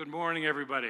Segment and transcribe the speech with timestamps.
[0.00, 0.88] good morning, everybody.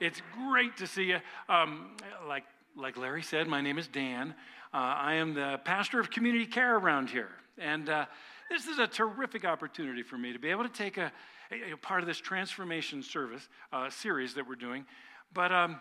[0.00, 1.18] It's great to see you.
[1.48, 1.92] Um,
[2.26, 2.42] like,
[2.76, 4.34] like Larry said, my name is Dan.
[4.74, 7.28] Uh, I am the pastor of community care around here.
[7.56, 8.06] And uh,
[8.50, 11.12] this is a terrific opportunity for me to be able to take a,
[11.52, 14.86] a, a part of this transformation service uh, series that we're doing.
[15.32, 15.80] But um,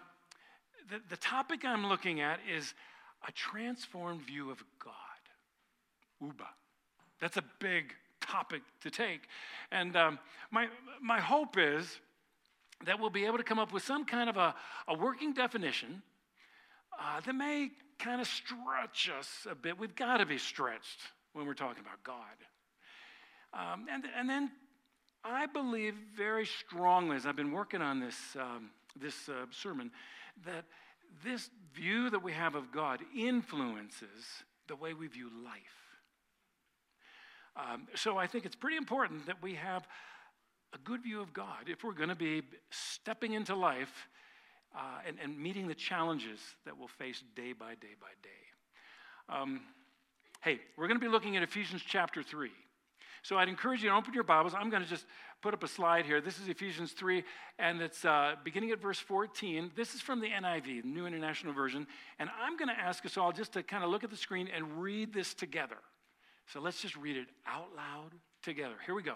[0.88, 2.76] the, the topic I'm looking at is
[3.28, 4.94] a transformed view of God.
[6.22, 6.46] Uba.
[7.20, 9.22] That's a big topic to take.
[9.72, 10.20] And um,
[10.52, 10.68] my,
[11.02, 12.00] my hope is
[12.86, 14.56] that we'll be able to come up with some kind of a,
[14.88, 16.02] a working definition
[17.00, 19.78] uh, that may kind of stretch us a bit.
[19.78, 21.00] We've got to be stretched
[21.34, 22.18] when we're talking about God.
[23.54, 24.52] Um, and, and then
[25.24, 29.92] I believe very strongly, as I've been working on this, um, this uh, sermon,
[30.46, 30.66] that
[31.24, 35.54] this view that we have of God influences the way we view life.
[37.56, 39.86] Um, so I think it's pretty important that we have
[40.74, 44.08] a good view of God if we're going to be stepping into life
[44.76, 49.38] uh, and, and, meeting the challenges that we'll face day by day by day.
[49.38, 49.62] Um,
[50.42, 52.50] hey, we're going to be looking at Ephesians chapter 3.
[53.24, 54.54] So I'd encourage you to open your Bibles.
[54.56, 55.06] I'm going to just
[55.42, 56.22] put up a slide here.
[56.22, 57.24] This is Ephesians 3,
[57.60, 59.72] and it's uh, beginning at verse 14.
[59.76, 61.86] This is from the NIV, the New International Version.
[62.18, 64.48] And I'm going to ask us all just to kind of look at the screen
[64.56, 65.78] and read this together.
[66.48, 68.12] So let's just read it out loud
[68.42, 68.76] together.
[68.86, 69.16] Here we go.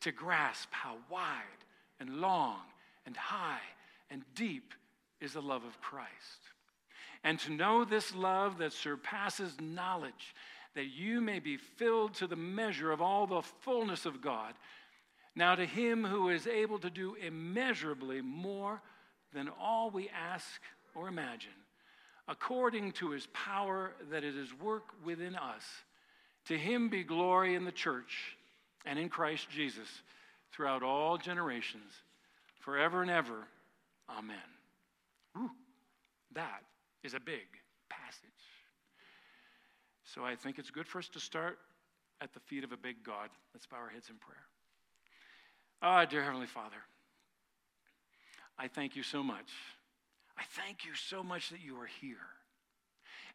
[0.00, 1.42] to grasp how wide
[1.98, 2.60] and long
[3.06, 3.60] and high
[4.10, 4.74] and deep
[5.20, 6.10] is the love of Christ.
[7.22, 10.34] And to know this love that surpasses knowledge,
[10.74, 14.54] that you may be filled to the measure of all the fullness of God.
[15.36, 18.80] Now, to him who is able to do immeasurably more
[19.34, 20.60] than all we ask
[20.94, 21.50] or imagine,
[22.26, 25.64] according to his power that it is work within us
[26.46, 28.36] to him be glory in the church
[28.84, 29.88] and in Christ Jesus
[30.52, 31.92] throughout all generations,
[32.60, 33.46] forever and ever.
[34.08, 34.36] Amen.
[35.38, 35.50] Ooh,
[36.34, 36.62] that
[37.02, 37.46] is a big
[37.88, 38.30] passage.
[40.04, 41.58] So I think it's good for us to start
[42.20, 43.30] at the feet of a big God.
[43.54, 44.44] Let's bow our heads in prayer.
[45.82, 46.76] Ah, oh, dear Heavenly Father,
[48.58, 49.50] I thank you so much.
[50.36, 52.16] I thank you so much that you are here.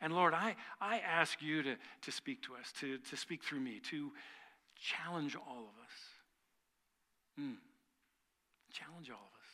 [0.01, 3.61] And Lord, I, I ask you to, to speak to us, to, to speak through
[3.61, 4.11] me, to
[4.75, 5.95] challenge all of us.
[7.39, 7.55] Mm.
[8.71, 9.49] Challenge all of us.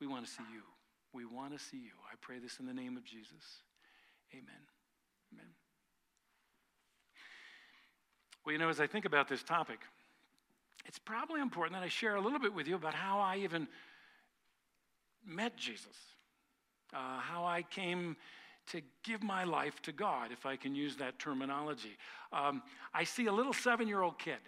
[0.00, 0.62] We want to see you.
[1.12, 1.92] We want to see you.
[2.10, 3.62] I pray this in the name of Jesus.
[4.32, 4.66] Amen.
[5.32, 5.46] Amen.
[8.44, 9.78] Well, you know, as I think about this topic,
[10.86, 13.68] it's probably important that I share a little bit with you about how I even
[15.26, 15.96] met Jesus,
[16.92, 18.16] uh, how I came
[18.68, 21.96] to give my life to God, if I can use that terminology.
[22.32, 24.38] Um, I see a little seven year old kid,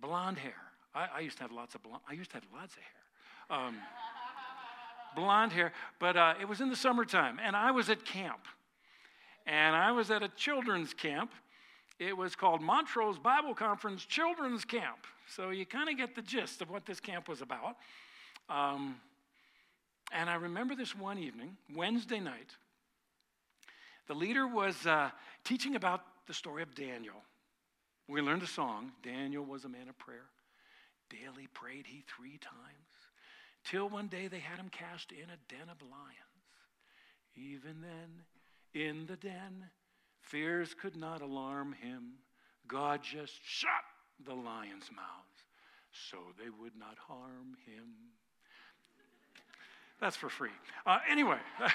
[0.00, 0.54] blonde hair.
[0.94, 3.66] I, I, used to have lots of blonde, I used to have lots of hair.
[3.66, 3.76] Um,
[5.16, 8.46] blonde hair, but uh, it was in the summertime, and I was at camp.
[9.46, 11.32] And I was at a children's camp.
[11.98, 15.06] It was called Montrose Bible Conference Children's Camp.
[15.26, 17.76] So you kind of get the gist of what this camp was about.
[18.48, 18.96] Um,
[20.12, 22.56] and I remember this one evening, Wednesday night,
[24.08, 25.10] the leader was uh,
[25.44, 27.22] teaching about the story of Daniel.
[28.08, 30.26] We learned a song Daniel was a man of prayer.
[31.08, 32.54] Daily prayed he three times,
[33.64, 36.32] till one day they had him cast in a den of lions.
[37.34, 39.64] Even then, in the den,
[40.20, 42.14] fears could not alarm him.
[42.66, 43.70] God just shut
[44.24, 45.44] the lions' mouths
[45.92, 47.94] so they would not harm him.
[50.02, 50.50] That's for free.
[50.84, 51.38] Uh, anyway.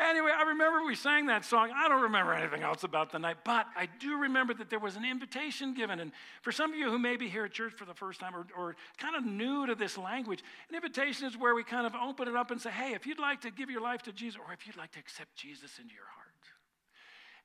[0.00, 1.70] anyway, I remember we sang that song.
[1.72, 4.96] I don't remember anything else about the night, but I do remember that there was
[4.96, 6.00] an invitation given.
[6.00, 6.10] And
[6.42, 8.48] for some of you who may be here at church for the first time or,
[8.56, 12.26] or kind of new to this language, an invitation is where we kind of open
[12.26, 14.52] it up and say, hey, if you'd like to give your life to Jesus, or
[14.52, 16.26] if you'd like to accept Jesus into your heart.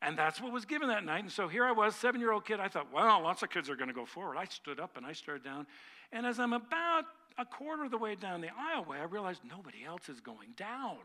[0.01, 1.21] And that's what was given that night.
[1.21, 2.59] And so here I was, seven year old kid.
[2.59, 4.35] I thought, well, lots of kids are going to go forward.
[4.35, 5.67] I stood up and I stared down.
[6.13, 7.05] And as I'm about
[7.39, 10.99] a quarter of the way down the aisleway, I realized nobody else is going down.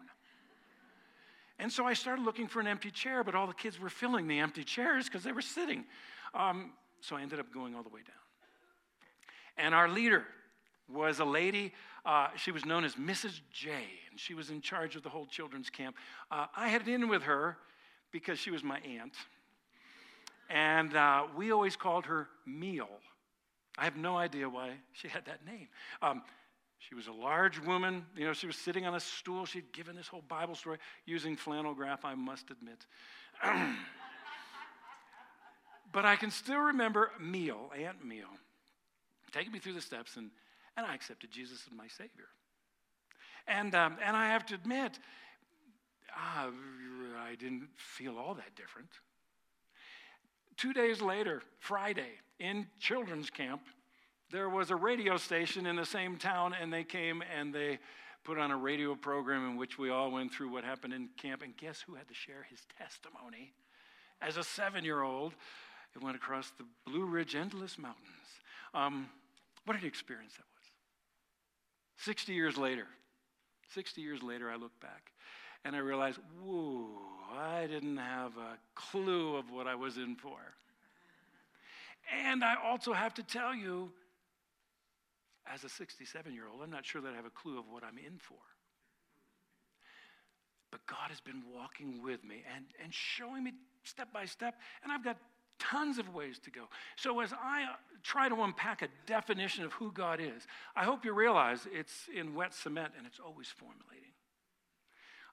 [1.58, 4.28] And so I started looking for an empty chair, but all the kids were filling
[4.28, 5.84] the empty chairs because they were sitting.
[6.34, 8.14] Um, so I ended up going all the way down.
[9.56, 10.24] And our leader
[10.92, 11.72] was a lady.
[12.04, 13.40] Uh, she was known as Mrs.
[13.50, 13.70] J,
[14.10, 15.96] and she was in charge of the whole children's camp.
[16.30, 17.56] Uh, I had it in with her
[18.12, 19.14] because she was my aunt,
[20.48, 22.88] and uh, we always called her Meal.
[23.78, 25.68] I have no idea why she had that name.
[26.02, 26.22] Um,
[26.78, 28.04] she was a large woman.
[28.16, 29.46] You know, she was sitting on a stool.
[29.46, 32.86] She'd given this whole Bible story using flannel graph, I must admit.
[35.92, 38.28] but I can still remember Meal, Aunt Meal,
[39.32, 40.30] taking me through the steps, and,
[40.76, 42.28] and I accepted Jesus as my Savior.
[43.46, 44.98] And, um, and I have to admit,
[46.14, 46.50] uh,
[47.18, 48.90] I didn't feel all that different.
[50.58, 53.62] Two days later, Friday, in children's camp,
[54.32, 57.78] there was a radio station in the same town, and they came and they
[58.24, 61.42] put on a radio program in which we all went through what happened in camp.
[61.42, 63.52] And guess who had to share his testimony?
[64.20, 65.32] As a seven year old,
[65.94, 68.08] it went across the Blue Ridge Endless Mountains.
[68.74, 69.08] Um,
[69.64, 72.04] what an experience that was.
[72.04, 72.88] 60 years later,
[73.74, 75.12] 60 years later, I look back
[75.68, 76.86] and I realized, whoa,
[77.30, 80.38] I didn't have a clue of what I was in for.
[82.26, 83.90] And I also have to tell you,
[85.46, 87.84] as a 67 year old, I'm not sure that I have a clue of what
[87.84, 88.38] I'm in for.
[90.70, 93.52] But God has been walking with me and, and showing me
[93.84, 95.18] step by step, and I've got
[95.58, 96.62] tons of ways to go.
[96.96, 101.04] So, as I uh, try to unpack a definition of who God is, I hope
[101.04, 104.12] you realize it's in wet cement and it's always formulating.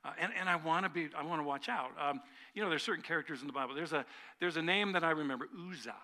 [0.06, 1.92] Uh, and, and I want to be, I want to watch out.
[2.00, 2.22] Um,
[2.54, 3.74] you know, there's certain characters in the Bible.
[3.74, 4.06] There's a,
[4.40, 5.96] there's a name that I remember, Uzzah.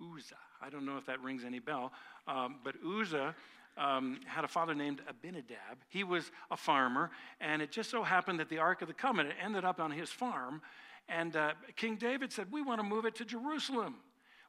[0.00, 0.34] Uzzah.
[0.60, 1.92] I don't know if that rings any bell,
[2.26, 3.34] um, but Uzzah
[3.76, 5.78] um, had a father named Abinadab.
[5.88, 7.10] He was a farmer,
[7.40, 10.10] and it just so happened that the Ark of the Covenant ended up on his
[10.10, 10.60] farm.
[11.08, 13.96] And uh, King David said, We want to move it to Jerusalem,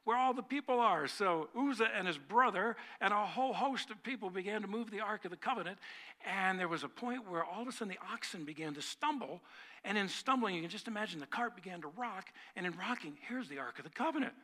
[0.04, 1.06] where all the people are.
[1.06, 5.00] So Uzzah and his brother and a whole host of people began to move the
[5.00, 5.78] Ark of the Covenant.
[6.26, 9.40] And there was a point where all of a sudden the oxen began to stumble.
[9.84, 12.28] And in stumbling, you can just imagine the cart began to rock.
[12.56, 14.34] And in rocking, here's the Ark of the Covenant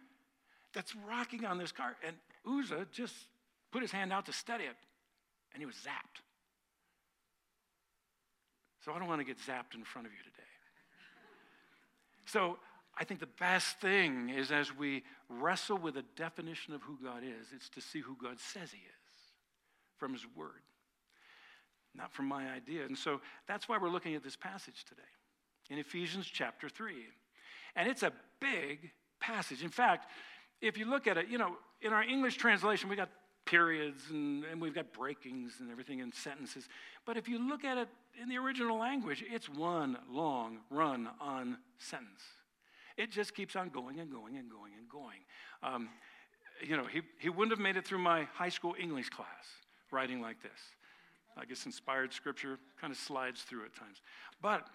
[0.72, 1.96] that's rocking on this cart.
[2.06, 2.16] And
[2.46, 3.14] Uzzah just
[3.70, 4.76] put his hand out to steady it,
[5.52, 6.22] and he was zapped.
[8.84, 10.46] So I don't want to get zapped in front of you today.
[12.26, 12.58] So
[13.00, 17.22] I think the best thing is as we wrestle with a definition of who God
[17.24, 19.22] is, it's to see who God says He is
[19.96, 20.60] from His Word,
[21.94, 22.84] not from my idea.
[22.84, 25.00] And so that's why we're looking at this passage today
[25.70, 26.92] in Ephesians chapter 3.
[27.74, 29.62] And it's a big passage.
[29.62, 30.06] In fact,
[30.60, 33.08] if you look at it, you know, in our English translation, we got
[33.46, 36.68] periods and, and we've got breakings and everything in sentences.
[37.06, 37.88] But if you look at it
[38.20, 42.20] in the original language, it's one long run on sentence.
[43.00, 45.20] It just keeps on going and going and going and going.
[45.62, 45.88] Um,
[46.62, 49.46] you know, he, he wouldn't have made it through my high school English class
[49.90, 50.60] writing like this.
[51.34, 54.02] I guess inspired scripture kind of slides through at times.
[54.42, 54.66] But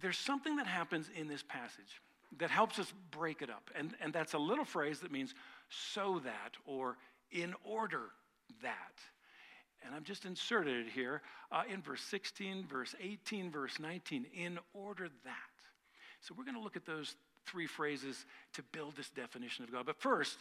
[0.00, 2.00] there's something that happens in this passage
[2.38, 3.70] that helps us break it up.
[3.76, 5.34] And, and that's a little phrase that means
[5.68, 6.96] so that or
[7.30, 8.10] in order
[8.62, 8.94] that.
[9.86, 11.22] And I've just inserted it here
[11.52, 15.57] uh, in verse 16, verse 18, verse 19, in order that.
[16.20, 17.14] So we're going to look at those
[17.46, 19.86] three phrases to build this definition of God.
[19.86, 20.38] But first,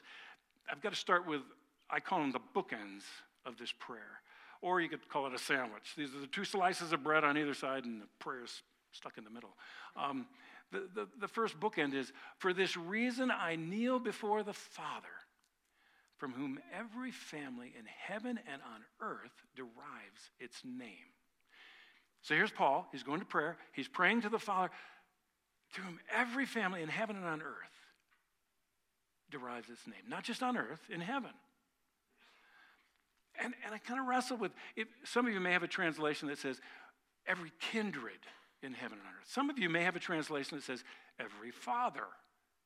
[0.70, 1.42] I've got to start with,
[1.90, 3.04] I call them the bookends
[3.46, 4.22] of this prayer.
[4.62, 5.94] Or you could call it a sandwich.
[5.96, 9.18] These are the two slices of bread on either side, and the prayer is stuck
[9.18, 9.56] in the middle.
[9.96, 10.26] Um,
[10.72, 15.08] the, the, the first bookend is For this reason I kneel before the Father,
[16.18, 21.14] from whom every family in heaven and on earth derives its name.
[22.24, 22.88] So here's Paul.
[22.92, 23.58] He's going to prayer.
[23.72, 24.72] He's praying to the Father,
[25.76, 27.78] to whom every family in heaven and on earth
[29.30, 30.04] derives its name.
[30.08, 31.32] Not just on earth, in heaven.
[33.40, 34.88] And, and I kind of wrestle with it.
[35.04, 36.60] Some of you may have a translation that says,
[37.28, 38.20] every kindred
[38.64, 39.28] in heaven and on earth.
[39.30, 40.84] Some of you may have a translation that says,
[41.20, 42.06] every father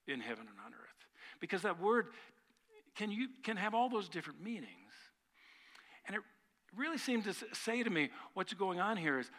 [0.07, 1.07] in heaven and on earth.
[1.39, 2.07] Because that word
[2.95, 4.67] can, you, can have all those different meanings.
[6.07, 6.21] And it
[6.75, 9.29] really seemed to say to me, what's going on here is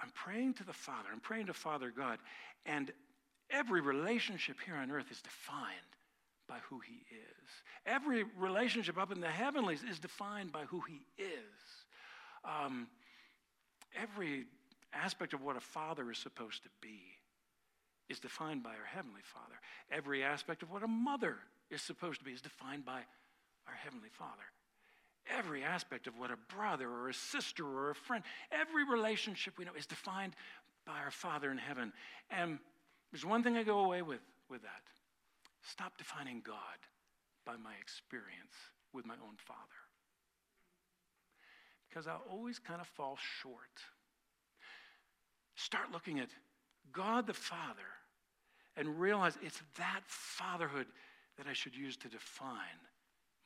[0.00, 2.18] I'm praying to the Father, I'm praying to Father God,
[2.64, 2.90] and
[3.50, 5.76] every relationship here on earth is defined
[6.48, 7.48] by who He is.
[7.86, 11.84] Every relationship up in the heavenlies is defined by who He is.
[12.44, 12.88] Um,
[13.94, 14.46] every
[14.92, 17.00] aspect of what a father is supposed to be
[18.08, 19.54] is defined by our Heavenly Father.
[19.90, 21.36] Every aspect of what a mother
[21.70, 23.00] is supposed to be is defined by
[23.68, 24.42] our Heavenly Father.
[25.26, 29.64] Every aspect of what a brother or a sister or a friend, every relationship we
[29.64, 30.34] know is defined
[30.86, 31.92] by our Father in heaven.
[32.30, 32.58] And
[33.12, 34.82] there's one thing I go away with with that.
[35.62, 36.56] Stop defining God
[37.46, 38.54] by my experience
[38.92, 39.58] with my own Father.
[41.88, 43.82] because I always kind of fall short.
[45.56, 46.28] Start looking at
[46.92, 47.90] God the Father
[48.76, 50.86] and realize it's that fatherhood
[51.36, 52.78] that I should use to define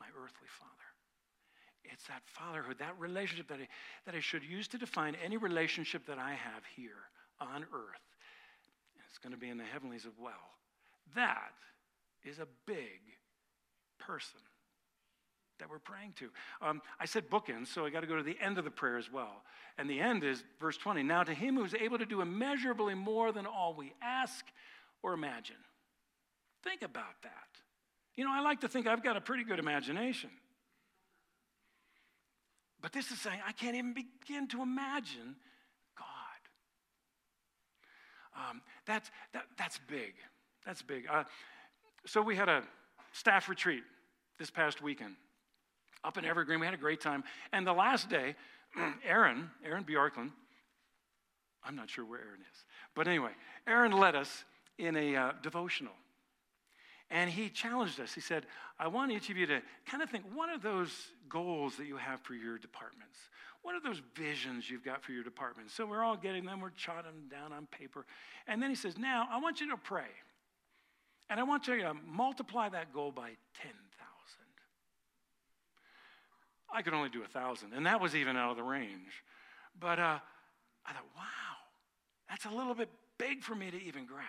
[0.01, 0.71] my earthly father.
[1.93, 3.69] It's that fatherhood, that relationship that I,
[4.07, 7.11] that I should use to define any relationship that I have here
[7.41, 8.03] on earth.
[9.09, 10.33] It's going to be in the heavenlies as well.
[11.15, 11.53] That
[12.25, 13.01] is a big
[13.99, 14.41] person
[15.59, 16.31] that we're praying to.
[16.61, 18.99] Um, I said bookends, so I got to go to the end of the prayer
[18.99, 19.43] as well.
[19.79, 21.03] And the end is verse 20.
[21.03, 24.45] Now, to him who's able to do immeasurably more than all we ask
[25.03, 25.57] or imagine.
[26.63, 27.31] Think about that.
[28.17, 30.31] You know, I like to think I've got a pretty good imagination.
[32.85, 35.37] But this is saying I can't even begin to imagine
[35.97, 36.07] God.
[38.37, 40.13] Um, that's, that, that's big.
[40.67, 41.07] That's big.
[41.11, 41.25] Uh,
[42.05, 42.63] so we had a
[43.13, 43.85] staff retreat
[44.39, 45.15] this past weekend
[46.05, 46.61] up in Evergreen.
[46.61, 47.25] We had a great time.
[47.55, 48.37] And the last day,
[49.09, 50.33] Aaron, Aaron Bjorklund,
[51.65, 52.65] I'm not sure where Aaron is,
[52.95, 53.31] but anyway,
[53.67, 54.45] Aaron led us
[54.77, 55.95] in a uh, devotional.
[57.15, 58.13] And he challenged us.
[58.13, 58.45] He said,
[58.77, 60.91] I want each of you to kind of think what are those
[61.29, 63.17] goals that you have for your departments?
[63.63, 65.73] What are those visions you've got for your departments?
[65.73, 68.05] So we're all getting them, we're jotting them down on paper.
[68.49, 70.11] And then he says, Now I want you to pray.
[71.31, 73.29] And I want you to multiply that goal by
[73.63, 73.75] 10,000.
[76.75, 79.23] I could only do a 1,000, and that was even out of the range.
[79.79, 80.19] But uh,
[80.85, 81.23] I thought, wow,
[82.29, 84.27] that's a little bit big for me to even grasp.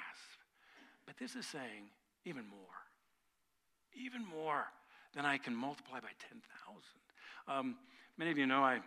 [1.08, 1.90] But this is saying
[2.26, 2.60] even more,
[3.96, 4.66] even more
[5.16, 6.42] than I can multiply by 10,000.
[7.48, 7.76] Um,
[8.18, 8.80] many of you know I,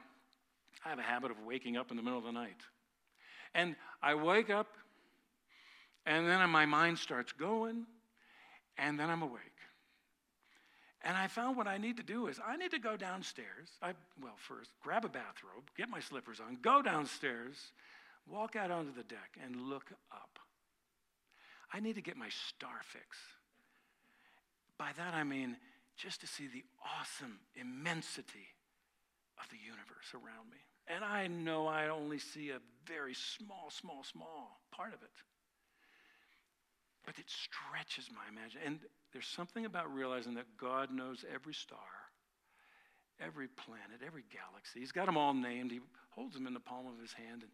[0.85, 2.61] I have a habit of waking up in the middle of the night.
[3.55, 4.67] And I wake up,
[6.05, 7.87] and then my mind starts going,
[8.77, 9.43] and then I'm awake.
[11.03, 13.71] And I found what I need to do is I need to go downstairs.
[13.81, 17.57] I, well, first, grab a bathrobe, get my slippers on, go downstairs,
[18.27, 20.39] walk out onto the deck, and look up.
[21.73, 23.19] I need to get my star fix.
[24.79, 25.57] By that I mean
[25.97, 26.65] just to see the
[27.01, 28.55] awesome immensity
[29.39, 30.59] of the universe around me.
[30.87, 35.17] And I know I only see a very small, small, small part of it.
[37.05, 38.61] But it stretches my imagination.
[38.65, 38.79] And
[39.13, 41.79] there's something about realizing that God knows every star,
[43.21, 44.81] every planet, every galaxy.
[44.81, 45.71] He's got them all named.
[45.71, 47.51] He holds them in the palm of his hand, and,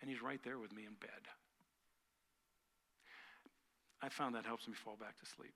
[0.00, 1.24] and he's right there with me in bed.
[4.08, 5.52] I found that helps me fall back to sleep.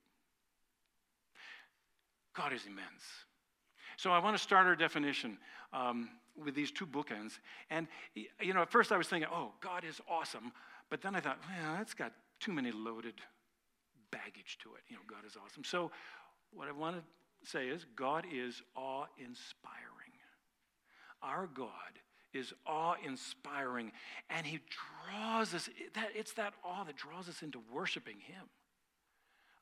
[2.37, 3.03] God is immense.
[3.97, 5.39] So I want to start our definition
[5.73, 7.39] um, with these two bookends.
[7.71, 10.53] And, you know, at first I was thinking, oh, God is awesome.
[10.91, 13.15] But then I thought, well, that's got too many loaded
[14.11, 14.83] baggage to it.
[14.89, 15.65] You know, God is awesome.
[15.65, 15.91] So
[16.53, 20.13] what I want to say is God is awe inspiring.
[21.23, 21.73] Our God
[22.35, 23.93] is awe inspiring,
[24.31, 24.61] and He
[25.07, 28.45] draws us, that, it's that awe that draws us into worshiping Him.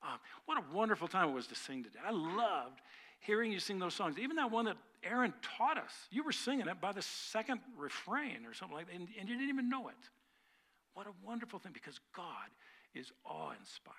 [0.03, 1.99] Uh, what a wonderful time it was to sing today.
[2.05, 2.81] I loved
[3.21, 4.19] hearing you sing those songs.
[4.19, 5.93] Even that one that Aaron taught us.
[6.11, 9.37] You were singing it by the second refrain or something like that, and, and you
[9.37, 10.09] didn't even know it.
[10.95, 12.49] What a wonderful thing because God
[12.95, 13.99] is awe inspiring.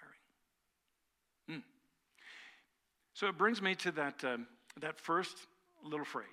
[1.50, 1.64] Mm.
[3.14, 4.48] So it brings me to that, um,
[4.80, 5.38] that first
[5.84, 6.28] little phrase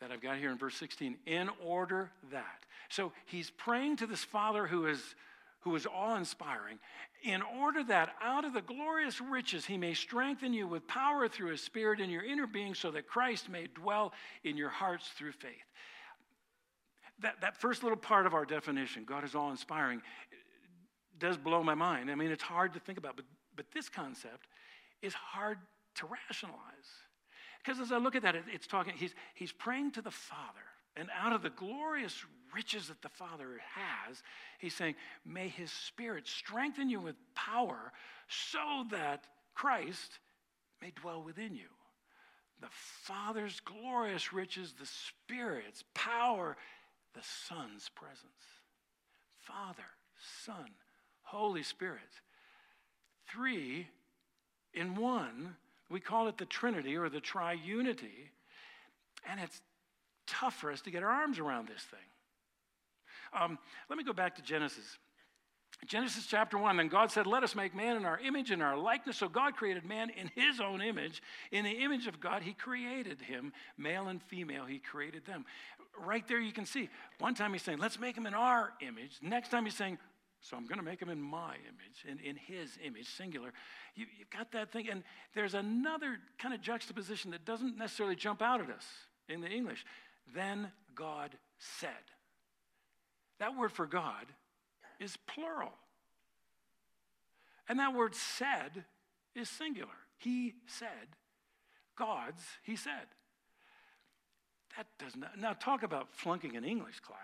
[0.00, 2.64] that I've got here in verse 16 in order that.
[2.88, 5.14] So he's praying to this father who is,
[5.60, 6.78] who is awe inspiring,
[7.22, 11.50] in order that out of the glorious riches he may strengthen you with power through
[11.50, 15.32] his spirit in your inner being, so that Christ may dwell in your hearts through
[15.32, 15.52] faith.
[17.20, 20.00] That, that first little part of our definition, God is awe inspiring,
[21.18, 22.10] does blow my mind.
[22.10, 24.46] I mean, it's hard to think about, but, but this concept
[25.02, 25.58] is hard
[25.96, 26.58] to rationalize.
[27.62, 30.60] Because as I look at that, it, it's talking, he's, he's praying to the Father.
[30.96, 32.24] And out of the glorious
[32.54, 34.22] riches that the Father has,
[34.58, 37.92] he's saying, May his Spirit strengthen you with power
[38.28, 39.24] so that
[39.54, 40.18] Christ
[40.82, 41.68] may dwell within you.
[42.60, 46.56] The Father's glorious riches, the Spirit's power,
[47.14, 48.20] the Son's presence.
[49.38, 49.86] Father,
[50.44, 50.70] Son,
[51.22, 52.00] Holy Spirit.
[53.28, 53.88] Three
[54.74, 55.56] in one.
[55.90, 58.30] We call it the Trinity or the triunity.
[59.28, 59.60] And it's
[60.26, 61.98] tough for us to get our arms around this thing.
[63.32, 64.98] Um, let me go back to Genesis.
[65.86, 68.76] Genesis chapter 1, then God said, Let us make man in our image and our
[68.76, 69.16] likeness.
[69.16, 71.22] So God created man in his own image.
[71.52, 73.52] In the image of God, he created him.
[73.78, 75.46] Male and female, he created them.
[75.98, 76.90] Right there, you can see.
[77.18, 79.18] One time he's saying, Let's make him in our image.
[79.22, 79.98] Next time he's saying,
[80.40, 83.52] so I'm going to make him in my image, in, in his image, singular.
[83.94, 84.88] You, have got that thing.
[84.88, 85.02] And
[85.34, 88.84] there's another kind of juxtaposition that doesn't necessarily jump out at us
[89.28, 89.84] in the English.
[90.34, 91.90] Then God said.
[93.38, 94.26] That word for God
[94.98, 95.72] is plural.
[97.68, 98.84] And that word said
[99.34, 99.88] is singular.
[100.16, 100.88] He said,
[101.96, 103.08] God's, he said.
[104.76, 107.18] That does not, now talk about flunking an English class.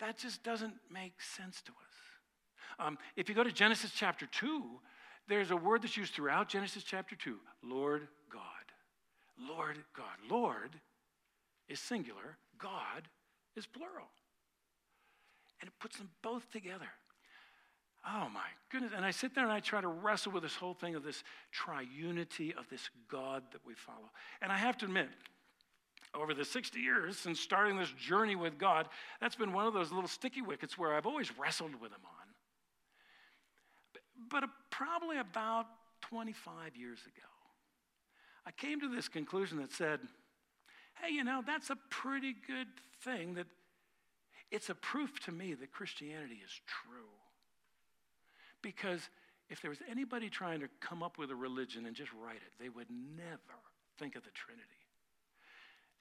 [0.00, 2.86] That just doesn't make sense to us.
[2.86, 4.62] Um, if you go to Genesis chapter 2,
[5.28, 8.40] there's a word that's used throughout Genesis chapter 2 Lord God.
[9.38, 10.16] Lord God.
[10.30, 10.70] Lord
[11.68, 13.08] is singular, God
[13.56, 14.08] is plural.
[15.60, 16.88] And it puts them both together.
[18.06, 18.92] Oh my goodness.
[18.94, 21.24] And I sit there and I try to wrestle with this whole thing of this
[21.54, 24.10] triunity of this God that we follow.
[24.42, 25.08] And I have to admit,
[26.14, 28.88] over the 60 years since starting this journey with God,
[29.20, 32.28] that's been one of those little sticky wickets where I've always wrestled with Him on.
[33.92, 35.66] But, but probably about
[36.02, 37.28] 25 years ago,
[38.46, 40.00] I came to this conclusion that said,
[41.02, 42.68] hey, you know, that's a pretty good
[43.02, 43.46] thing that
[44.50, 47.10] it's a proof to me that Christianity is true.
[48.62, 49.08] Because
[49.50, 52.52] if there was anybody trying to come up with a religion and just write it,
[52.60, 53.58] they would never
[53.98, 54.83] think of the Trinity.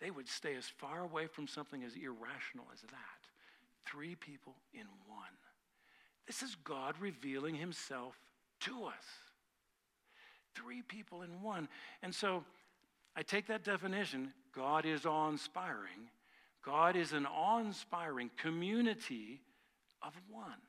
[0.04, 3.22] They would stay as far away from something as irrational as that.
[3.86, 5.32] Three people in one.
[6.28, 8.14] This is God revealing himself
[8.62, 9.06] to us.
[10.56, 11.70] Three people in one.
[12.02, 12.44] And so
[13.16, 16.10] I take that definition God is awe inspiring.
[16.66, 19.40] God is an awe inspiring community
[20.02, 20.60] of one.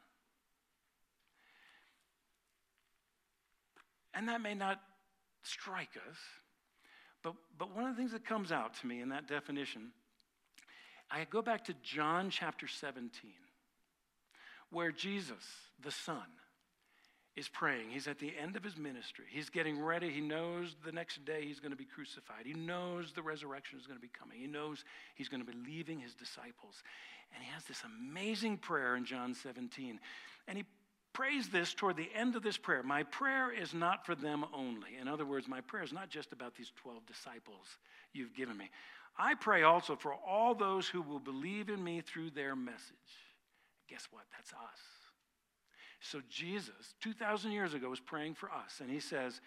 [4.15, 4.81] And that may not
[5.43, 6.19] strike us,
[7.25, 9.91] but, but one of the things that comes out to me in that definition,
[11.11, 13.11] I go back to John chapter 17,
[14.71, 15.45] where Jesus,
[15.83, 16.23] the Son,
[17.35, 17.91] is praying.
[17.91, 19.25] He's at the end of his ministry.
[19.29, 20.11] He's getting ready.
[20.11, 22.45] He knows the next day he's going to be crucified.
[22.45, 24.39] He knows the resurrection is going to be coming.
[24.39, 24.85] He knows
[25.17, 26.83] he's going to be leaving his disciples.
[27.35, 29.99] And he has this amazing prayer in John 17.
[30.47, 30.65] And he
[31.15, 32.83] prays this toward the end of this prayer.
[32.83, 34.91] My prayer is not for them only.
[35.01, 37.79] In other words, my prayer is not just about these 12 disciples
[38.13, 38.69] you've given me.
[39.17, 42.91] I pray also for all those who will believe in me through their message.
[43.89, 44.25] Guess what?
[44.37, 44.81] That's us.
[46.01, 49.41] So Jesus, 2,000 years ago, was praying for us, and he says,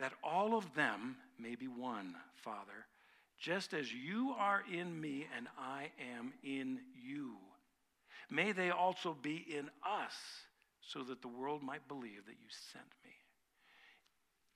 [0.00, 2.86] That all of them may be one, Father,
[3.38, 7.36] just as you are in me and I am in you.
[8.30, 10.14] May they also be in us,
[10.86, 13.10] so that the world might believe that you sent me.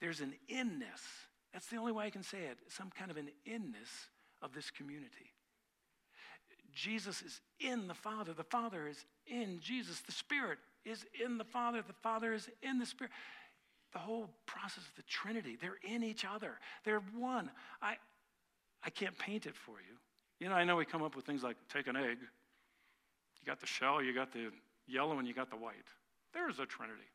[0.00, 1.02] There's an inness.
[1.52, 2.58] That's the only way I can say it.
[2.68, 4.08] Some kind of an inness
[4.42, 5.32] of this community.
[6.72, 8.32] Jesus is in the Father.
[8.32, 10.00] The Father is in Jesus.
[10.00, 13.12] The Spirit is in the Father, the Father is in the Spirit.
[13.92, 16.58] The whole process of the Trinity, they're in each other.
[16.84, 17.50] They're one.
[17.80, 17.96] I,
[18.84, 19.96] I can't paint it for you.
[20.40, 22.18] You know, I know we come up with things like take an egg.
[22.20, 24.50] You got the shell, you got the
[24.86, 25.74] yellow, and you got the white.
[26.32, 27.08] There's a Trinity.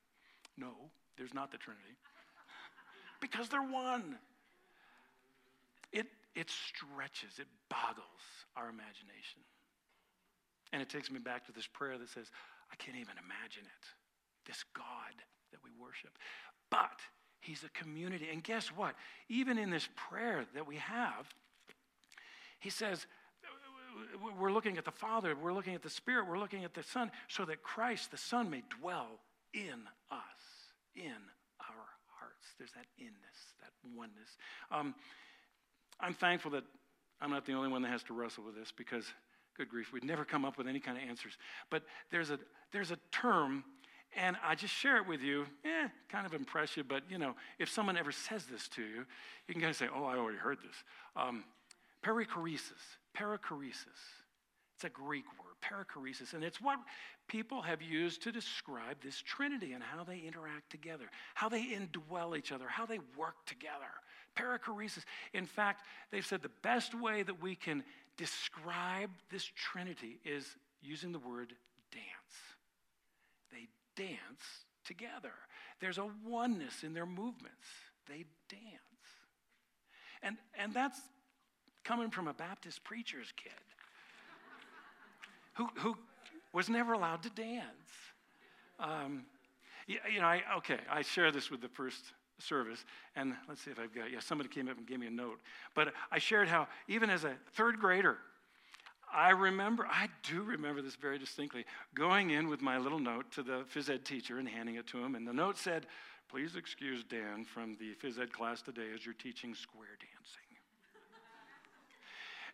[0.58, 0.72] No,
[1.18, 1.98] there's not the Trinity.
[3.22, 4.18] because they're one.
[5.92, 8.24] It, it stretches, it boggles
[8.56, 9.42] our imagination.
[10.72, 12.32] And it takes me back to this prayer that says,
[12.72, 13.86] I can't even imagine it.
[14.48, 15.14] This God
[15.52, 16.18] that we worship.
[16.70, 17.00] But
[17.40, 18.30] He's a community.
[18.32, 18.96] And guess what?
[19.30, 21.28] Even in this prayer that we have,
[22.60, 23.06] He says,
[24.40, 27.12] we're looking at the Father, we're looking at the Spirit, we're looking at the Son,
[27.28, 29.20] so that Christ, the Son, may dwell
[29.54, 30.20] in us,
[30.96, 31.12] in
[31.60, 31.86] our
[32.18, 32.48] hearts.
[32.58, 33.14] There's that inness,
[33.62, 34.38] that oneness.
[34.72, 34.96] Um,
[36.00, 36.64] I'm thankful that
[37.22, 39.06] I'm not the only one that has to wrestle with this because
[39.58, 41.38] good grief, we'd never come up with any kind of answers.
[41.70, 42.40] But there's a,
[42.72, 43.64] there's a term,
[44.16, 47.36] and I just share it with you, eh, kind of impress you, but you know,
[47.60, 49.06] if someone ever says this to you,
[49.48, 50.76] you can kind of say, oh, I already heard this.
[51.16, 51.44] Um,
[52.04, 54.00] perichoresis, perichoresis.
[54.76, 56.80] It's a Greek word, perichoresis, and it's what
[57.28, 62.38] people have used to describe this Trinity and how they interact together, how they indwell
[62.38, 63.92] each other, how they work together.
[64.36, 65.04] Perichoresis.
[65.34, 67.84] In fact, they've said the best way that we can
[68.18, 70.48] describe this Trinity is
[70.82, 71.54] using the word
[71.92, 72.36] dance.
[73.52, 75.34] They dance together.
[75.80, 77.68] There's a oneness in their movements.
[78.08, 78.64] They dance.
[80.22, 81.00] And, and that's
[81.84, 83.52] coming from a Baptist preacher's kid
[85.54, 85.98] who, who
[86.52, 87.64] was never allowed to dance.
[88.80, 89.26] Um,
[89.88, 92.86] you, you know, I, okay, I share this with the first service.
[93.16, 95.40] And let's see if I've got, yeah, somebody came up and gave me a note.
[95.76, 98.18] But I shared how, even as a third grader,
[99.14, 103.44] I remember, I do remember this very distinctly, going in with my little note to
[103.44, 105.16] the phys ed teacher and handing it to him.
[105.16, 105.86] And the note said,
[106.30, 110.53] Please excuse Dan from the phys ed class today as you're teaching square dancing.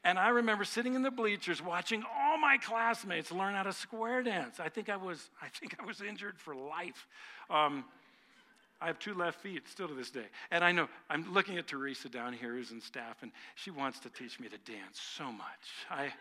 [0.04, 4.24] And I remember sitting in the bleachers watching all my classmates learn how to square
[4.24, 4.60] dance.
[4.60, 7.08] I think I was, I think I was injured for life.
[7.50, 7.86] Um,
[8.82, 10.28] I have two left feet still to this day.
[10.52, 14.00] And I know, I'm looking at Teresa down here who's in staff, and she wants
[14.00, 15.86] to teach me to dance so much.
[15.90, 16.14] I,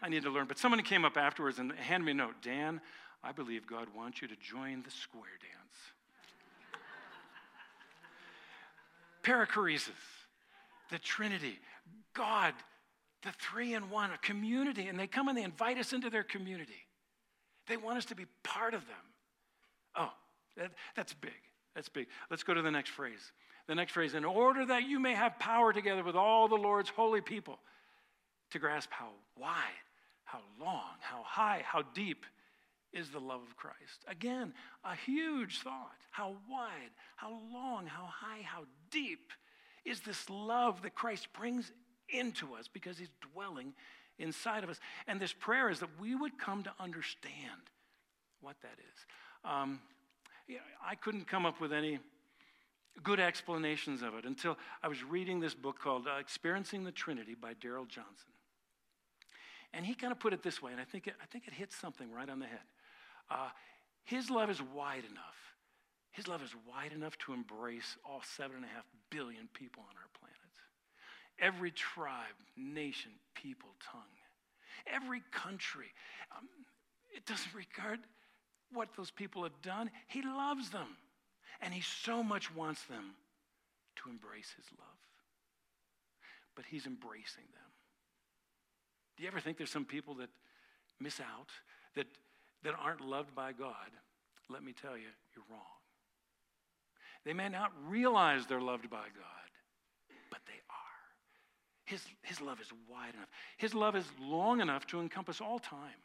[0.00, 0.46] I need to learn.
[0.46, 2.80] But someone came up afterwards and handed me a note Dan,
[3.22, 5.76] I believe God wants you to join the square dance.
[9.22, 9.90] Perichoresis,
[10.90, 11.58] the Trinity,
[12.14, 12.54] God,
[13.26, 16.22] the three in one, a community, and they come and they invite us into their
[16.22, 16.86] community.
[17.66, 18.96] They want us to be part of them.
[19.96, 20.12] Oh,
[20.56, 21.32] that, that's big.
[21.74, 22.06] That's big.
[22.30, 23.32] Let's go to the next phrase.
[23.66, 26.88] The next phrase, in order that you may have power together with all the Lord's
[26.88, 27.58] holy people
[28.52, 29.58] to grasp how wide,
[30.24, 32.24] how long, how high, how deep
[32.92, 34.04] is the love of Christ.
[34.06, 35.96] Again, a huge thought.
[36.12, 39.32] How wide, how long, how high, how deep
[39.84, 41.72] is this love that Christ brings
[42.08, 43.72] into us because he's dwelling
[44.18, 44.80] inside of us.
[45.06, 47.70] And this prayer is that we would come to understand
[48.40, 49.06] what that is.
[49.44, 49.80] Um,
[50.86, 51.98] I couldn't come up with any
[53.02, 57.34] good explanations of it until I was reading this book called uh, Experiencing the Trinity
[57.34, 58.32] by Darrell Johnson.
[59.74, 61.52] And he kind of put it this way, and I think it, I think it
[61.52, 62.60] hits something right on the head.
[63.30, 63.48] Uh,
[64.04, 65.36] his love is wide enough.
[66.12, 69.96] His love is wide enough to embrace all seven and a half billion people on
[69.96, 70.35] our planet.
[71.38, 74.02] Every tribe, nation, people, tongue.
[74.86, 75.86] Every country.
[76.36, 76.48] Um,
[77.14, 78.00] it doesn't regard
[78.72, 79.90] what those people have done.
[80.08, 80.96] He loves them.
[81.60, 83.14] And he so much wants them
[83.96, 84.98] to embrace his love.
[86.54, 87.70] But he's embracing them.
[89.16, 90.28] Do you ever think there's some people that
[91.00, 91.48] miss out,
[91.94, 92.06] that,
[92.62, 93.90] that aren't loved by God?
[94.48, 95.60] Let me tell you, you're wrong.
[97.24, 99.45] They may not realize they're loved by God.
[101.86, 103.28] His, his love is wide enough.
[103.56, 105.98] His love is long enough to encompass all time.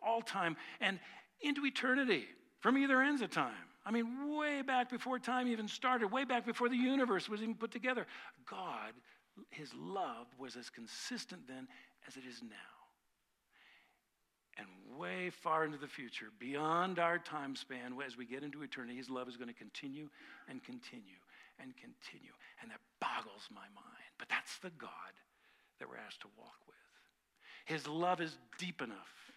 [0.00, 0.56] All time.
[0.80, 0.98] And,
[1.40, 2.24] into eternity
[2.60, 3.52] from either ends of time.
[3.84, 7.54] I mean, way back before time even started, way back before the universe was even
[7.54, 8.06] put together.
[8.48, 8.92] God,
[9.50, 11.68] his love was as consistent then
[12.06, 12.56] as it is now.
[14.58, 14.66] And
[14.98, 19.08] way far into the future, beyond our time span, as we get into eternity, his
[19.08, 20.08] love is going to continue
[20.48, 21.22] and continue
[21.60, 22.32] and continue.
[22.60, 24.07] And that boggles my mind.
[24.18, 24.90] But that's the God
[25.78, 26.76] that we're asked to walk with.
[27.64, 29.28] His love is deep enough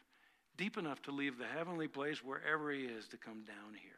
[0.61, 3.91] deep enough to leave the heavenly place wherever He is to come down here,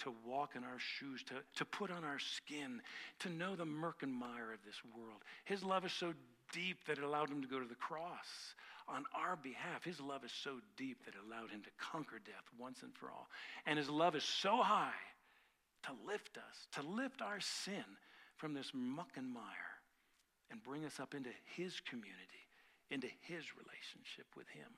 [0.00, 2.82] to walk in our shoes, to, to put on our skin,
[3.20, 5.22] to know the murk and mire of this world.
[5.46, 6.12] His love is so
[6.52, 8.54] deep that it allowed Him to go to the cross
[8.86, 9.84] on our behalf.
[9.84, 13.06] His love is so deep that it allowed Him to conquer death once and for
[13.06, 13.28] all.
[13.64, 14.92] And His love is so high
[15.84, 17.84] to lift us, to lift our sin
[18.36, 19.73] from this muck and mire
[20.54, 22.46] and bring us up into His community,
[22.88, 24.68] into His relationship with Him.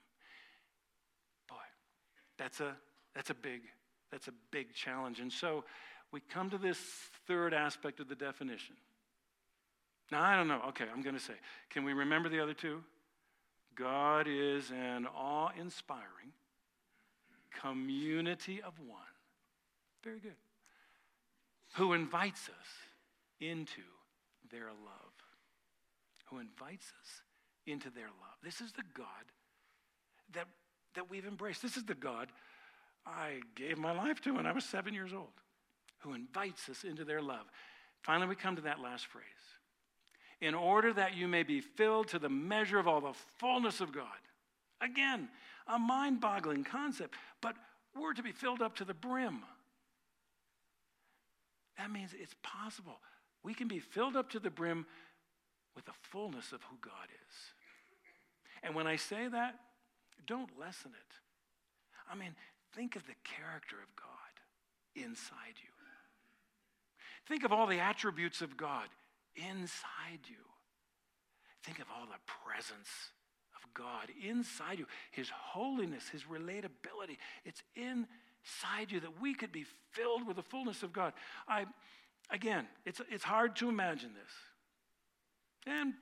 [1.47, 1.55] Boy,
[2.39, 2.75] That's a,
[3.13, 3.61] that's a big,
[4.11, 5.19] that's a big challenge.
[5.19, 5.63] And so
[6.11, 6.79] we come to this
[7.27, 8.75] third aspect of the definition.
[10.11, 10.61] Now, I don't know.
[10.69, 11.35] Okay, I'm going to say,
[11.69, 12.83] can we remember the other two?
[13.75, 16.31] God is an awe inspiring
[17.61, 18.97] community of one.
[20.03, 20.37] Very good.
[21.75, 22.67] Who invites us
[23.39, 23.83] into
[24.49, 25.06] their love.
[26.29, 27.21] Who invites us
[27.65, 28.37] into their love.
[28.43, 29.05] This is the God
[30.33, 30.47] that
[30.97, 31.61] that we've embraced.
[31.61, 32.29] This is the God
[33.05, 35.31] I gave my life to when I was seven years old,
[35.99, 37.45] who invites us into their love.
[38.01, 39.25] Finally, we come to that last phrase
[40.41, 43.91] in order that you may be filled to the measure of all the fullness of
[43.91, 44.05] God.
[44.81, 45.29] Again,
[45.67, 47.55] a mind boggling concept, but
[47.95, 49.39] we're to be filled up to the brim.
[51.77, 52.99] That means it's possible.
[53.43, 54.85] We can be filled up to the brim
[55.77, 57.35] with the fullness of who God is.
[58.63, 59.59] And when I say that,
[60.25, 61.13] don't lessen it.
[62.11, 62.35] I mean,
[62.75, 65.69] think of the character of God inside you.
[67.27, 68.87] Think of all the attributes of God
[69.35, 70.37] inside you.
[71.63, 72.89] Think of all the presence
[73.55, 77.17] of God inside you, His holiness, His relatability.
[77.45, 81.13] It's inside you that we could be filled with the fullness of God.
[81.47, 81.65] I,
[82.31, 84.31] again, it's, it's hard to imagine this.
[85.67, 85.93] And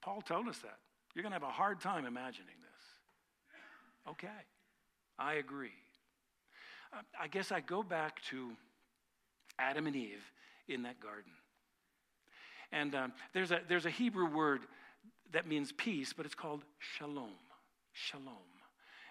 [0.00, 0.78] Paul told us that.
[1.14, 4.12] You're going to have a hard time imagining this.
[4.12, 4.26] Okay,
[5.18, 5.70] I agree.
[7.20, 8.50] I guess I go back to
[9.58, 10.22] Adam and Eve
[10.68, 11.32] in that garden.
[12.72, 14.62] And um, there's, a, there's a Hebrew word
[15.32, 17.30] that means peace, but it's called shalom.
[17.92, 18.51] Shalom.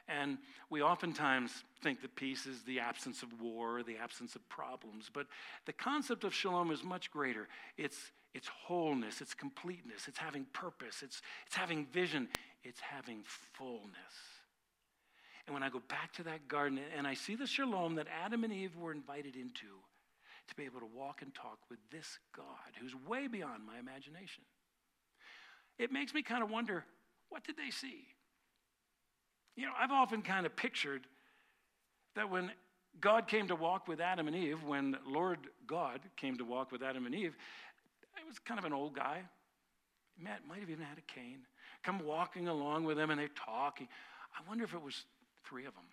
[0.07, 0.37] And
[0.69, 5.09] we oftentimes think that peace is the absence of war, the absence of problems.
[5.11, 5.27] But
[5.65, 7.47] the concept of shalom is much greater.
[7.77, 7.97] It's,
[8.33, 12.27] it's wholeness, it's completeness, it's having purpose, it's, it's having vision,
[12.63, 14.13] it's having fullness.
[15.47, 18.43] And when I go back to that garden and I see the shalom that Adam
[18.43, 19.67] and Eve were invited into,
[20.47, 22.45] to be able to walk and talk with this God
[22.79, 24.43] who's way beyond my imagination,
[25.79, 26.85] it makes me kind of wonder
[27.29, 28.05] what did they see?
[29.55, 31.05] You know, I've often kind of pictured
[32.15, 32.51] that when
[32.99, 36.83] God came to walk with Adam and Eve, when Lord God came to walk with
[36.83, 37.35] Adam and Eve,
[38.17, 39.21] it was kind of an old guy.
[40.19, 41.39] Matt might have even had a cane.
[41.83, 43.87] Come walking along with them and they're talking.
[44.37, 45.05] I wonder if it was
[45.47, 45.85] three of them.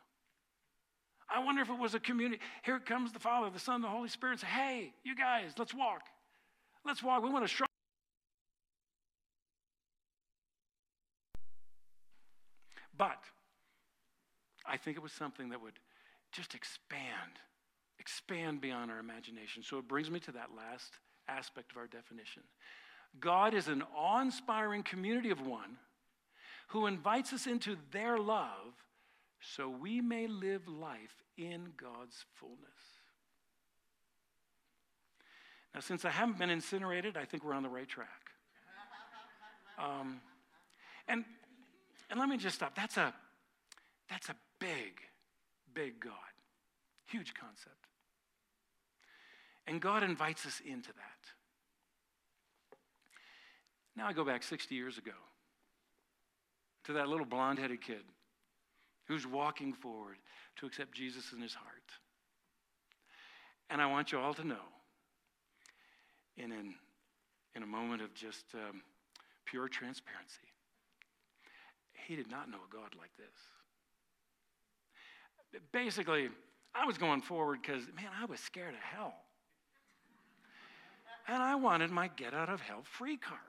[1.31, 2.41] I wonder if it was a community.
[2.63, 6.03] Here comes the Father, the Son, the Holy Spirit, say, Hey, you guys, let's walk.
[6.85, 7.23] Let's walk.
[7.23, 7.65] We want to show.
[12.97, 13.19] But
[14.69, 15.79] I think it was something that would
[16.33, 17.41] just expand,
[17.99, 19.63] expand beyond our imagination.
[19.63, 20.93] So it brings me to that last
[21.29, 22.43] aspect of our definition.
[23.19, 25.79] God is an awe inspiring community of one
[26.69, 28.75] who invites us into their love
[29.41, 32.59] so we may live life in God's fullness.
[35.75, 38.09] Now, since I haven't been incinerated, I think we're on the right track.
[39.79, 40.21] Um,
[41.07, 41.25] and,
[42.11, 42.75] and let me just stop.
[42.75, 43.15] That's a,
[44.11, 45.01] that's a big,
[45.75, 46.13] big God.
[47.07, 47.75] Huge concept.
[49.67, 51.29] And God invites us into that.
[53.97, 55.13] Now I go back 60 years ago
[56.85, 58.03] to that little blonde headed kid
[59.07, 60.17] who's walking forward
[60.57, 61.91] to accept Jesus in his heart.
[63.71, 64.67] And I want you all to know,
[66.37, 66.75] in, an,
[67.55, 68.83] in a moment of just um,
[69.45, 70.49] pure transparency,
[72.07, 73.27] he did not know a God like this.
[75.73, 76.29] Basically,
[76.75, 79.15] I was going forward because, man, I was scared of hell.
[81.27, 83.41] And I wanted my get out of hell free card.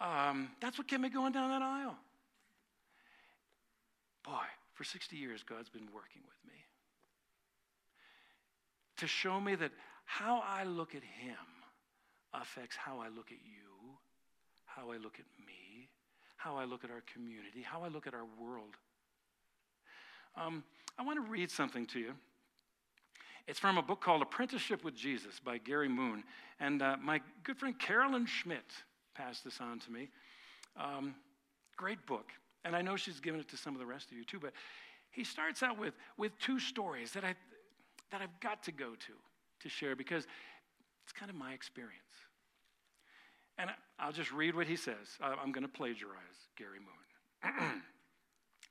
[0.00, 1.96] Um, that's what kept me going down that aisle.
[4.24, 6.58] Boy, for 60 years, God's been working with me
[8.98, 9.72] to show me that
[10.04, 11.36] how I look at Him
[12.34, 13.96] affects how I look at you,
[14.66, 15.88] how I look at me,
[16.36, 18.74] how I look at our community, how I look at our world.
[20.36, 20.64] Um,
[20.98, 22.12] I want to read something to you.
[23.46, 26.22] It's from a book called Apprenticeship with Jesus by Gary Moon.
[26.60, 28.72] And uh, my good friend Carolyn Schmidt
[29.14, 30.10] passed this on to me.
[30.76, 31.14] Um,
[31.76, 32.30] great book.
[32.64, 34.52] And I know she's given it to some of the rest of you too, but
[35.10, 37.34] he starts out with, with two stories that, I,
[38.10, 39.12] that I've got to go to
[39.60, 40.26] to share because
[41.04, 41.94] it's kind of my experience.
[43.56, 45.18] And I'll just read what he says.
[45.20, 47.82] I'm going to plagiarize Gary Moon.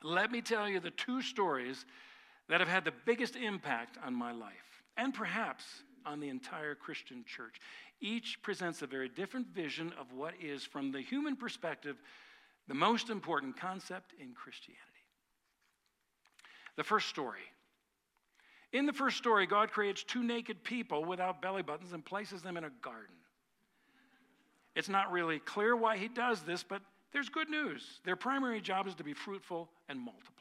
[0.03, 1.85] Let me tell you the two stories
[2.49, 5.63] that have had the biggest impact on my life and perhaps
[6.05, 7.59] on the entire Christian church.
[7.99, 11.97] Each presents a very different vision of what is, from the human perspective,
[12.67, 14.81] the most important concept in Christianity.
[16.75, 17.41] The first story.
[18.71, 22.57] In the first story, God creates two naked people without belly buttons and places them
[22.57, 23.15] in a garden.
[24.75, 26.81] It's not really clear why he does this, but
[27.13, 27.99] there's good news.
[28.03, 30.33] Their primary job is to be fruitful and multiply.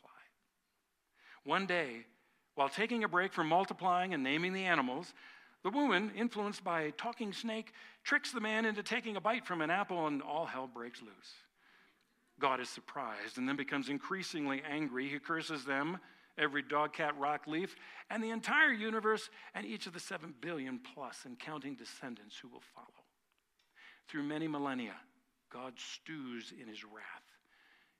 [1.45, 2.07] One day,
[2.55, 5.15] while taking a break from multiplying and naming the animals,
[5.63, 7.73] the woman, influenced by a talking snake,
[8.05, 11.35] tricks the man into taking a bite from an apple, and all hell breaks loose.
[12.39, 15.09] God is surprised and then becomes increasingly angry.
[15.09, 15.99] He curses them,
[16.39, 17.77] every dog, cat, rock, leaf,
[18.11, 22.49] and the entire universe, and each of the seven billion plus and counting descendants who
[22.49, 22.87] will follow.
[24.09, 24.95] Through many millennia,
[25.51, 27.23] God stews in his wrath.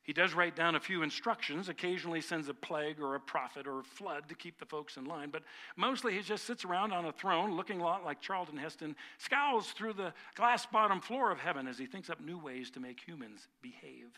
[0.07, 3.81] He does write down a few instructions, occasionally sends a plague or a prophet or
[3.81, 5.43] a flood to keep the folks in line, but
[5.75, 9.73] mostly he just sits around on a throne looking a lot like Charlton Heston, scowls
[9.73, 13.01] through the glass bottom floor of heaven as he thinks up new ways to make
[13.01, 14.13] humans behave.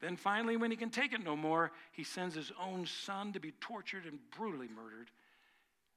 [0.00, 3.38] Then finally, when he can take it no more, he sends his own son to
[3.38, 5.10] be tortured and brutally murdered.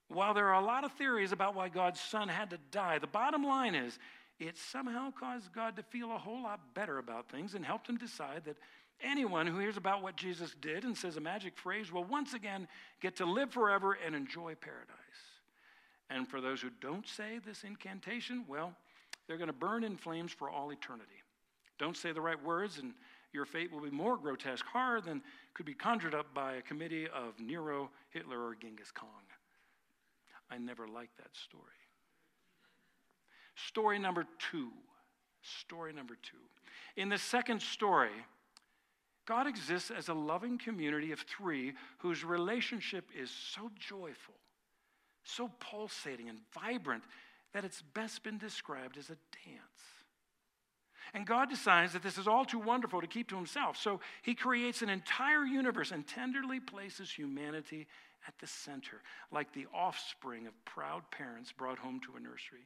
[0.07, 3.07] While there are a lot of theories about why God's son had to die, the
[3.07, 3.97] bottom line is
[4.39, 7.97] it somehow caused God to feel a whole lot better about things and helped him
[7.97, 8.57] decide that
[9.01, 12.67] Anyone who hears about what Jesus did and says a magic phrase will once again
[13.01, 14.97] get to live forever and enjoy paradise.
[16.09, 18.73] And for those who don't say this incantation, well,
[19.27, 21.21] they're going to burn in flames for all eternity.
[21.79, 22.93] Don't say the right words, and
[23.33, 25.21] your fate will be more grotesque horror than
[25.53, 29.07] could be conjured up by a committee of Nero, Hitler, or Genghis Khan.
[30.49, 31.63] I never liked that story.
[33.55, 34.71] Story number two.
[35.41, 36.37] Story number two.
[36.95, 38.11] In the second story,
[39.25, 44.35] God exists as a loving community of three whose relationship is so joyful,
[45.23, 47.03] so pulsating and vibrant
[47.53, 49.83] that it's best been described as a dance.
[51.13, 53.77] And God decides that this is all too wonderful to keep to himself.
[53.77, 57.87] So he creates an entire universe and tenderly places humanity
[58.27, 62.65] at the center, like the offspring of proud parents brought home to a nursery.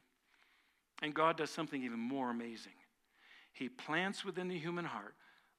[1.02, 2.74] And God does something even more amazing.
[3.54, 5.16] He plants within the human heart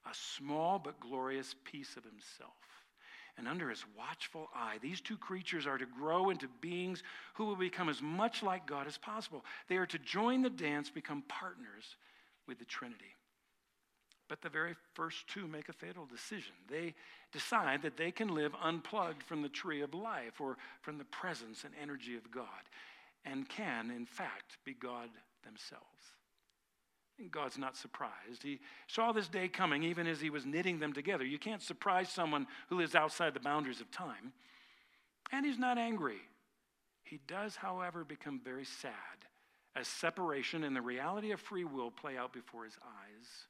[0.09, 2.53] a small but glorious piece of himself.
[3.37, 7.57] And under his watchful eye, these two creatures are to grow into beings who will
[7.57, 9.45] become as much like God as possible.
[9.69, 11.97] They are to join the dance, become partners
[12.49, 13.15] with the Trinity.
[14.29, 16.53] But the very first two make a fatal decision.
[16.69, 16.95] They
[17.33, 21.65] decide that they can live unplugged from the tree of life or from the presence
[21.65, 22.45] and energy of God
[23.25, 25.09] and can, in fact, be God
[25.45, 25.85] themselves.
[27.19, 28.43] And God's not surprised.
[28.43, 31.25] He saw this day coming even as he was knitting them together.
[31.25, 34.33] You can't surprise someone who lives outside the boundaries of time.
[35.33, 36.21] And he's not angry.
[37.03, 38.93] He does, however, become very sad
[39.75, 43.47] as separation and the reality of free will play out before his eyes.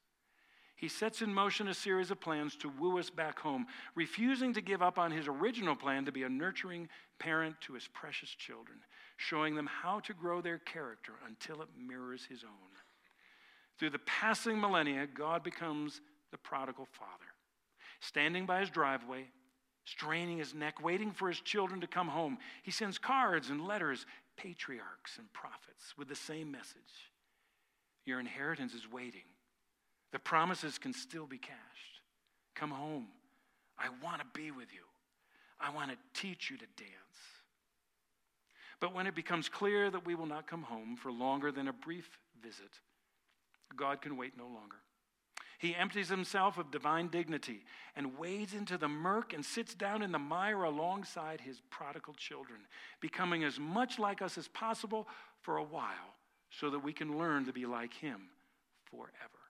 [0.76, 4.60] He sets in motion a series of plans to woo us back home, refusing to
[4.60, 8.78] give up on his original plan to be a nurturing parent to his precious children,
[9.18, 12.70] showing them how to grow their character until it mirrors his own.
[13.78, 16.00] Through the passing millennia, God becomes
[16.30, 17.10] the prodigal father,
[18.00, 19.26] standing by his driveway,
[19.84, 22.38] straining his neck, waiting for his children to come home.
[22.62, 27.10] He sends cards and letters, patriarchs and prophets, with the same message
[28.06, 29.26] Your inheritance is waiting.
[30.12, 31.58] The promises can still be cashed.
[32.54, 33.08] Come home.
[33.78, 34.80] I want to be with you.
[35.60, 37.37] I want to teach you to dance.
[38.80, 41.72] But when it becomes clear that we will not come home for longer than a
[41.72, 42.80] brief visit,
[43.76, 44.76] God can wait no longer.
[45.58, 47.64] He empties himself of divine dignity
[47.96, 52.60] and wades into the murk and sits down in the mire alongside his prodigal children,
[53.00, 55.08] becoming as much like us as possible
[55.40, 56.14] for a while
[56.50, 58.28] so that we can learn to be like him
[58.88, 59.47] forever.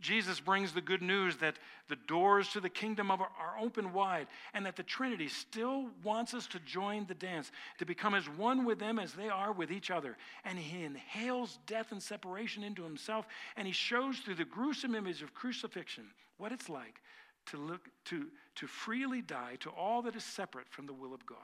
[0.00, 1.56] Jesus brings the good news that
[1.88, 6.34] the doors to the kingdom of are open wide and that the Trinity still wants
[6.34, 9.72] us to join the dance, to become as one with them as they are with
[9.72, 10.18] each other.
[10.44, 15.22] And he inhales death and separation into himself, and he shows through the gruesome image
[15.22, 16.04] of crucifixion
[16.36, 17.00] what it's like
[17.46, 21.24] to, look, to, to freely die to all that is separate from the will of
[21.24, 21.38] God.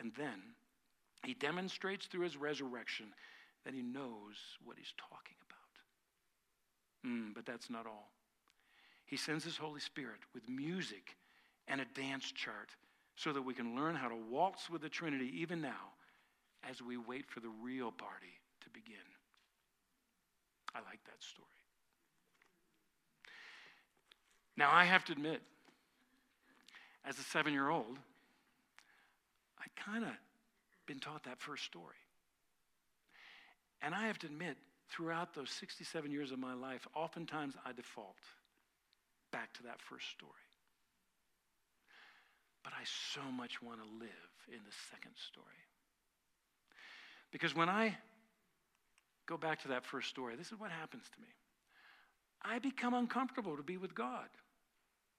[0.00, 0.42] And then
[1.24, 3.06] he demonstrates through his resurrection
[3.64, 5.43] that he knows what he's talking about.
[7.06, 8.10] Mm, but that's not all.
[9.06, 11.16] He sends His Holy Spirit with music
[11.68, 12.70] and a dance chart
[13.16, 15.92] so that we can learn how to waltz with the Trinity even now
[16.68, 18.96] as we wait for the real party to begin.
[20.74, 21.48] I like that story.
[24.56, 25.42] Now, I have to admit,
[27.04, 27.98] as a seven year old,
[29.58, 30.10] I kind of
[30.86, 31.96] been taught that first story.
[33.82, 34.56] And I have to admit,
[34.90, 38.16] throughout those 67 years of my life, oftentimes I default
[39.32, 40.32] back to that first story.
[42.62, 45.46] But I so much want to live in the second story.
[47.32, 47.96] Because when I
[49.26, 51.28] go back to that first story, this is what happens to me.
[52.42, 54.28] I become uncomfortable to be with God.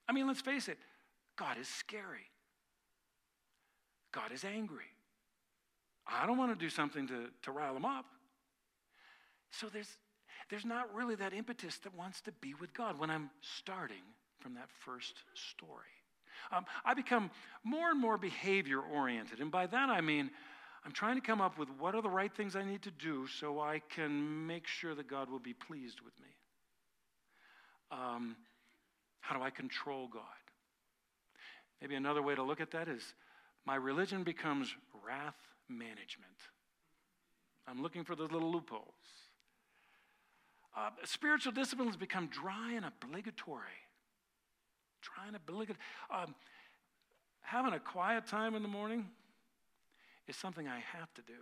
[0.08, 0.78] I mean, let's face it,
[1.36, 2.30] God is scary.
[4.14, 4.86] God is angry.
[6.08, 8.06] I don't want to do something to, to rile him up.
[9.60, 9.90] So there's,
[10.50, 14.04] there's not really that impetus that wants to be with God when I'm starting
[14.40, 15.82] from that first story.
[16.52, 17.32] Um, I become
[17.64, 19.40] more and more behavior oriented.
[19.40, 20.30] And by that I mean,
[20.86, 23.26] I'm trying to come up with what are the right things I need to do
[23.28, 26.28] so I can make sure that God will be pleased with me.
[27.92, 28.36] Um,
[29.22, 30.22] how do I control God?
[31.82, 33.02] Maybe another way to look at that is
[33.66, 34.76] my religion becomes
[35.06, 35.36] wrath
[35.68, 36.38] management.
[37.68, 38.94] I'm looking for those little loopholes.
[40.76, 43.80] Uh, spiritual disciplines become dry and obligatory.
[45.02, 45.80] Dry and obligatory.
[46.14, 46.36] Um,
[47.42, 49.06] having a quiet time in the morning
[50.28, 51.34] is something I have to do.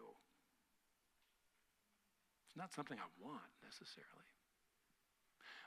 [2.48, 4.10] It's not something I want necessarily.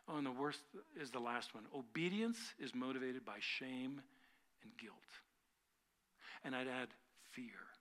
[0.08, 0.60] Oh, and the worst
[1.00, 1.64] is the last one.
[1.74, 4.00] Obedience is motivated by shame
[4.62, 4.94] and guilt.
[6.44, 6.88] And I'd add
[7.32, 7.46] fear.
[7.46, 7.75] Fear.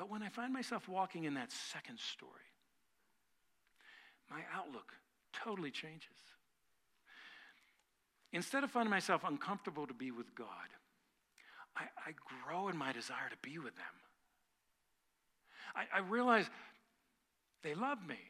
[0.00, 2.32] But when I find myself walking in that second story,
[4.30, 4.94] my outlook
[5.30, 6.16] totally changes.
[8.32, 10.46] Instead of finding myself uncomfortable to be with God,
[11.76, 12.14] I, I
[12.46, 13.84] grow in my desire to be with them.
[15.76, 16.48] I, I realize
[17.62, 18.20] they love me.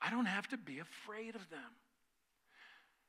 [0.00, 1.70] I don't have to be afraid of them.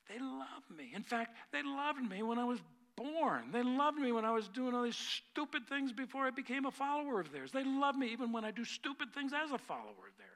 [0.07, 0.91] They love me.
[0.93, 2.59] In fact, they loved me when I was
[2.95, 3.51] born.
[3.51, 6.71] They loved me when I was doing all these stupid things before I became a
[6.71, 7.51] follower of theirs.
[7.51, 10.29] They love me even when I do stupid things as a follower of theirs.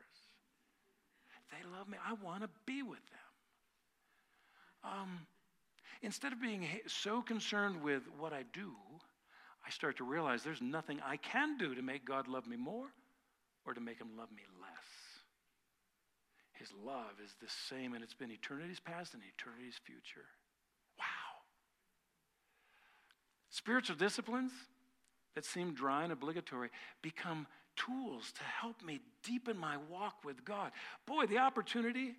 [1.52, 1.98] They love me.
[2.06, 3.00] I want to be with
[4.84, 4.92] them.
[4.92, 5.20] Um,
[6.02, 8.74] instead of being so concerned with what I do,
[9.66, 12.88] I start to realize there's nothing I can do to make God love me more
[13.66, 15.08] or to make him love me less.
[16.54, 20.26] His love is the same, and it's been eternity's past and eternity's future.
[20.98, 21.06] Wow.
[23.50, 24.52] Spiritual disciplines
[25.36, 26.70] that seem dry and obligatory
[27.02, 30.72] become tools to help me deepen my walk with God.
[31.06, 32.16] Boy, the opportunity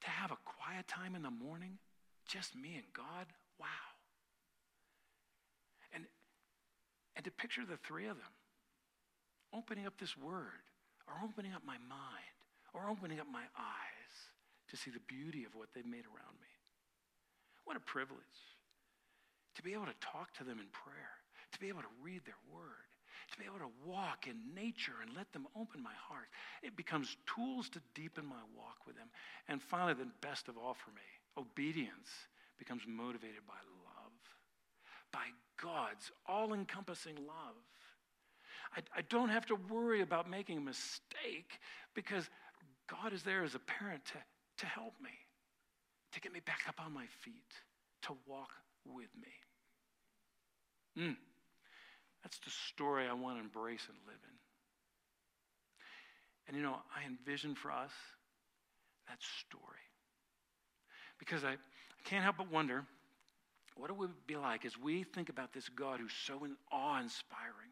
[0.00, 1.78] to have a quiet time in the morning,
[2.26, 3.26] just me and God,
[3.58, 3.66] wow.
[5.92, 6.04] And,
[7.16, 8.32] and to picture the three of them
[9.54, 10.66] opening up this word,
[11.06, 12.36] or opening up my mind,
[12.74, 14.12] or opening up my eyes
[14.68, 16.52] to see the beauty of what they've made around me.
[17.64, 18.20] What a privilege
[19.58, 21.18] to be able to talk to them in prayer,
[21.50, 22.86] to be able to read their word,
[23.32, 26.30] to be able to walk in nature and let them open my heart.
[26.62, 29.08] It becomes tools to deepen my walk with them.
[29.48, 31.02] And finally, the best of all for me,
[31.36, 32.08] obedience
[32.56, 34.14] becomes motivated by love,
[35.12, 35.26] by
[35.60, 37.58] God's all encompassing love.
[38.76, 41.58] I, I, don't have to worry about making a mistake
[41.94, 42.28] because
[42.86, 44.18] God is there as a parent to,
[44.58, 45.10] to help me,
[46.12, 47.54] to get me back up on my feet,
[48.02, 48.50] to walk
[48.84, 49.32] with me.
[50.98, 51.16] Mm.
[52.22, 54.36] That's the story I want to embrace and live in.
[56.48, 57.92] And you know, I envision for us
[59.08, 59.62] that story.
[61.18, 62.84] Because I, I can't help but wonder
[63.76, 67.67] what it would be like as we think about this God who's so awe inspiring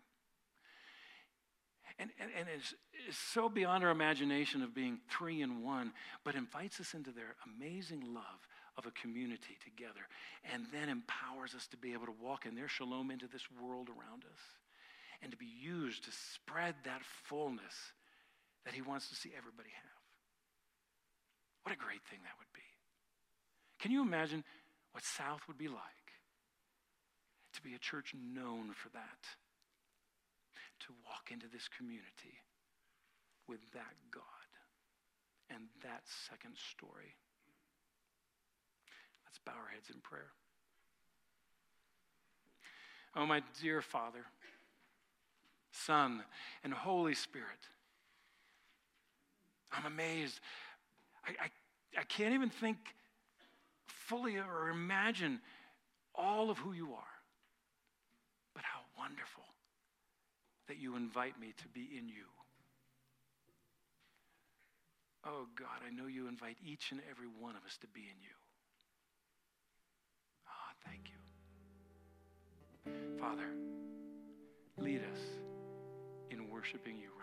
[1.99, 2.74] and, and, and is,
[3.09, 5.92] is so beyond our imagination of being three in one,
[6.24, 10.07] but invites us into their amazing love of a community together,
[10.53, 13.88] and then empowers us to be able to walk in their shalom into this world
[13.88, 14.40] around us,
[15.22, 17.92] and to be used to spread that fullness
[18.66, 20.03] that He wants to see everybody have.
[21.62, 22.61] What a great thing that would be.
[23.80, 24.44] Can you imagine
[24.92, 25.80] what South would be like
[27.55, 29.26] to be a church known for that?
[30.80, 32.40] To walk into this community
[33.48, 34.22] with that God
[35.50, 37.14] and that second story.
[39.24, 40.32] Let's bow our heads in prayer.
[43.14, 44.24] Oh, my dear Father,
[45.72, 46.22] Son,
[46.62, 47.46] and Holy Spirit,
[49.72, 50.40] I'm amazed.
[51.24, 52.76] I, I, I can't even think
[53.86, 55.40] fully or imagine
[56.14, 57.02] all of who you are.
[58.54, 59.44] But how wonderful
[60.68, 62.26] that you invite me to be in you.
[65.24, 68.20] Oh God, I know you invite each and every one of us to be in
[68.22, 68.36] you.
[70.46, 71.18] Ah, oh, thank you.
[73.18, 73.48] Father,
[74.78, 75.20] lead us
[76.30, 77.15] in worshiping you.